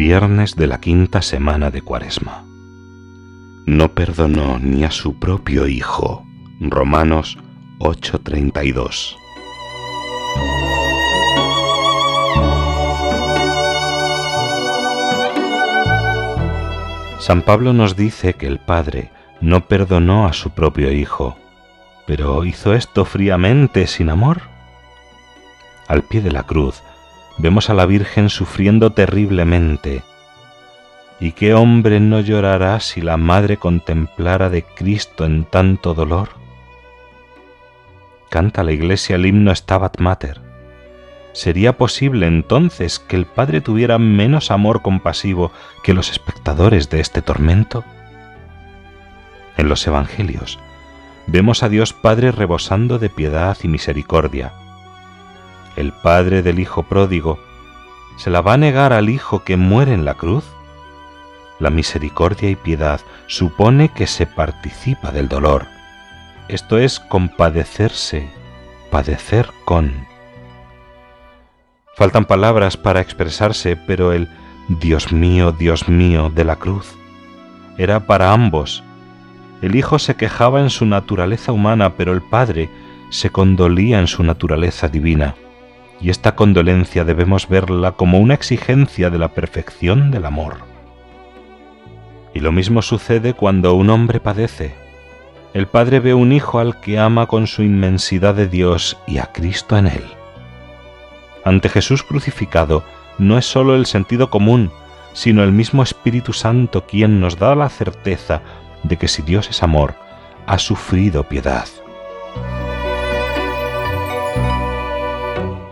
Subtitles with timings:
[0.00, 2.42] Viernes de la quinta semana de Cuaresma.
[3.66, 6.24] No perdonó ni a su propio Hijo.
[6.58, 7.36] Romanos
[7.80, 9.14] 8:32.
[17.18, 19.10] San Pablo nos dice que el Padre
[19.42, 21.36] no perdonó a su propio Hijo,
[22.06, 24.40] pero hizo esto fríamente, sin amor.
[25.88, 26.82] Al pie de la cruz,
[27.40, 30.02] vemos a la Virgen sufriendo terriblemente.
[31.18, 36.30] ¿Y qué hombre no llorará si la Madre contemplara de Cristo en tanto dolor?
[38.30, 40.40] Canta la Iglesia el himno Stabat Mater.
[41.32, 47.22] ¿Sería posible entonces que el Padre tuviera menos amor compasivo que los espectadores de este
[47.22, 47.84] tormento?
[49.56, 50.58] En los Evangelios
[51.26, 54.52] vemos a Dios Padre rebosando de piedad y misericordia
[55.76, 57.38] el padre del hijo pródigo,
[58.16, 60.44] ¿se la va a negar al hijo que muere en la cruz?
[61.58, 65.66] La misericordia y piedad supone que se participa del dolor.
[66.48, 68.28] Esto es compadecerse,
[68.90, 70.06] padecer con.
[71.96, 74.28] Faltan palabras para expresarse, pero el
[74.68, 76.94] Dios mío, Dios mío de la cruz
[77.76, 78.82] era para ambos.
[79.62, 82.68] El Hijo se quejaba en su naturaleza humana, pero el Padre
[83.10, 85.34] se condolía en su naturaleza divina
[86.00, 90.58] y esta condolencia debemos verla como una exigencia de la perfección del amor.
[92.32, 94.74] Y lo mismo sucede cuando un hombre padece.
[95.52, 99.26] El Padre ve un hijo al que ama con su inmensidad de Dios y a
[99.26, 100.04] Cristo en él.
[101.44, 102.84] Ante Jesús crucificado
[103.18, 104.70] no es sólo el sentido común,
[105.12, 108.42] sino el mismo Espíritu Santo quien nos da la certeza
[108.84, 109.94] de que si Dios es amor,
[110.46, 111.66] ha sufrido piedad.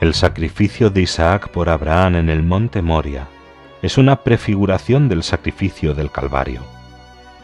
[0.00, 3.26] El sacrificio de Isaac por Abraham en el monte Moria
[3.82, 6.62] es una prefiguración del sacrificio del Calvario.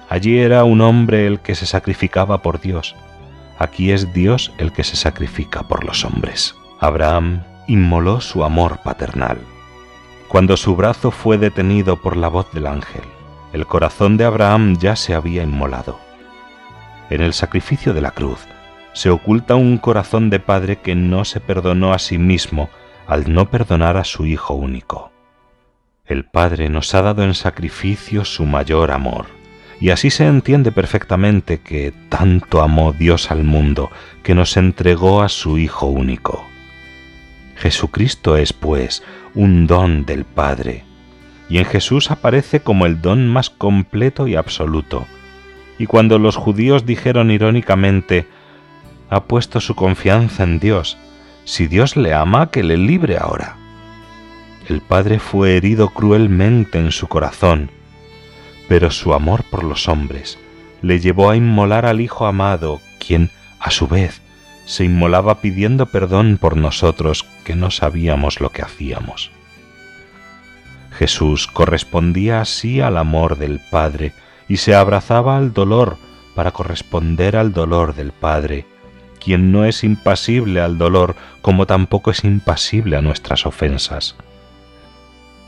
[0.08, 2.94] Allí era un hombre el que se sacrificaba por Dios,
[3.58, 6.54] aquí es Dios el que se sacrifica por los hombres.
[6.78, 9.38] Abraham inmoló su amor paternal.
[10.28, 13.02] Cuando su brazo fue detenido por la voz del ángel,
[13.52, 15.98] el corazón de Abraham ya se había inmolado.
[17.10, 18.46] En el sacrificio de la cruz,
[18.94, 22.70] se oculta un corazón de padre que no se perdonó a sí mismo
[23.06, 25.12] al no perdonar a su Hijo único.
[26.06, 29.26] El Padre nos ha dado en sacrificio su mayor amor,
[29.80, 33.90] y así se entiende perfectamente que tanto amó Dios al mundo
[34.22, 36.44] que nos entregó a su Hijo único.
[37.56, 39.02] Jesucristo es, pues,
[39.34, 40.84] un don del Padre,
[41.48, 45.06] y en Jesús aparece como el don más completo y absoluto.
[45.78, 48.26] Y cuando los judíos dijeron irónicamente,
[49.14, 50.98] ha puesto su confianza en Dios.
[51.44, 53.56] Si Dios le ama, que le libre ahora.
[54.68, 57.70] El Padre fue herido cruelmente en su corazón,
[58.68, 60.38] pero su amor por los hombres
[60.82, 63.30] le llevó a inmolar al Hijo amado, quien,
[63.60, 64.20] a su vez,
[64.66, 69.30] se inmolaba pidiendo perdón por nosotros que no sabíamos lo que hacíamos.
[70.90, 74.12] Jesús correspondía así al amor del Padre
[74.48, 75.98] y se abrazaba al dolor
[76.34, 78.66] para corresponder al dolor del Padre
[79.24, 84.16] quien no es impasible al dolor como tampoco es impasible a nuestras ofensas.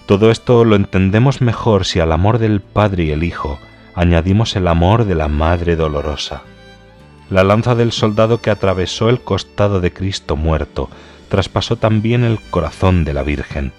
[0.07, 3.59] Todo esto lo entendemos mejor si al amor del Padre y el Hijo
[3.95, 6.43] añadimos el amor de la Madre dolorosa.
[7.29, 10.89] La lanza del soldado que atravesó el costado de Cristo muerto
[11.29, 13.73] traspasó también el corazón de la Virgen.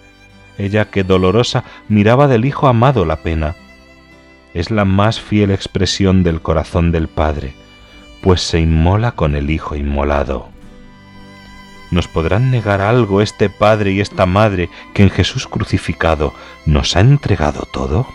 [0.58, 3.56] Ella que dolorosa miraba del Hijo amado la pena.
[4.54, 7.54] Es la más fiel expresión del corazón del Padre
[8.28, 10.50] pues se inmola con el Hijo inmolado.
[11.92, 16.34] ¿Nos podrán negar algo este Padre y esta Madre que en Jesús crucificado
[16.66, 18.06] nos ha entregado todo?